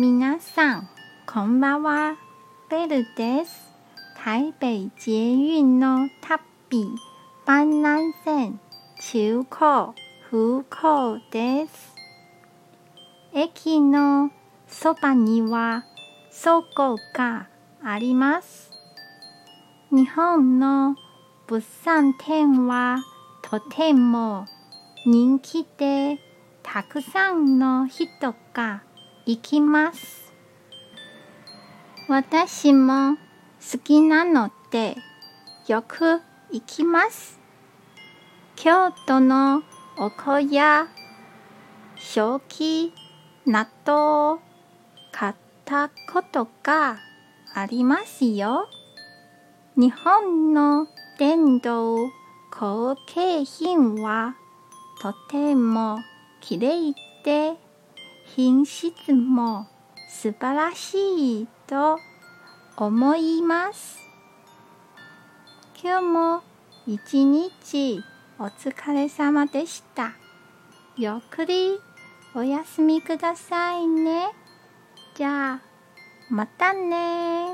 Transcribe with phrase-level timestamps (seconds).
[0.00, 0.88] 皆さん、
[1.26, 2.16] こんばんは。
[2.70, 3.68] ベルです。
[4.24, 6.86] 台北捷運の旅、
[7.42, 8.60] 板南線
[9.00, 9.96] 中高
[10.30, 11.96] 風港です。
[13.34, 14.30] 駅の
[14.68, 15.82] そばには
[16.30, 17.48] 倉庫が
[17.82, 18.70] あります。
[19.90, 20.94] 日本の
[21.48, 22.98] 物産展は
[23.42, 24.46] とても
[25.04, 26.20] 人気で
[26.62, 28.84] たくさんの人が
[29.28, 30.32] 行きます。
[32.08, 33.18] 私も
[33.60, 34.96] 好きなので
[35.66, 37.38] よく行きます。
[38.56, 39.62] 京都の
[39.98, 40.88] おこや、
[41.98, 42.94] 正気、
[43.44, 44.40] 納豆を
[45.12, 45.34] 買っ
[45.66, 46.96] たことが
[47.52, 48.66] ありますよ。
[49.76, 50.86] 日本の
[51.18, 52.10] 伝統
[52.50, 54.36] 工芸品は
[55.02, 55.98] とても
[56.40, 56.94] きれい
[57.26, 57.67] で
[58.36, 59.66] 品質も
[60.08, 61.98] 素晴らしいと
[62.76, 63.98] 思います。
[65.82, 66.42] 今日も
[66.86, 68.02] 一日
[68.38, 70.12] お疲れ様でした。
[70.96, 71.80] ゆっくり
[72.34, 74.28] お休みくださいね。
[75.14, 75.60] じゃあ、
[76.28, 77.47] またね